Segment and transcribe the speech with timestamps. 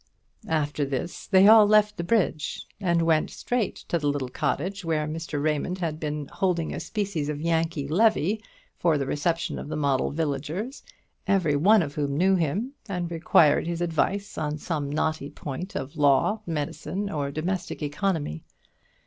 [0.49, 5.05] After this they all left the bridge, and went straight to the little cottage, where
[5.05, 5.39] Mr.
[5.39, 8.41] Raymond had been holding a species of Yankee levée,
[8.79, 10.81] for the reception of the model villagers,
[11.27, 15.95] every one of whom knew him, and required his advice on some knotty point of
[15.95, 18.41] law, medicine, or domestic economy.